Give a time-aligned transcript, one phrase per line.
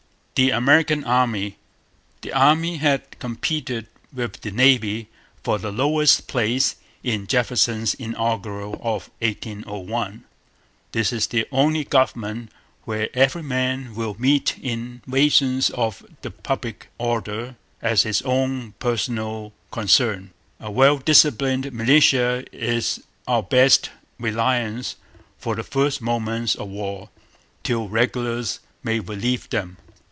[0.35, 1.57] The American Army.
[2.21, 5.07] The Army had competed with the Navy
[5.43, 10.23] for the lowest place in Jefferson's Inaugural of 1801.
[10.93, 12.49] 'This is the only government
[12.85, 20.31] where every man will meet invasions of the public order as his own personal concern...
[20.59, 24.95] A well disciplined militia is our best reliance
[25.37, 27.09] for the first moments of war,
[27.61, 29.77] till regulars may relieve them.'